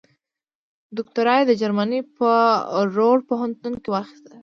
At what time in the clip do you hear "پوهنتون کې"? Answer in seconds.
3.29-3.89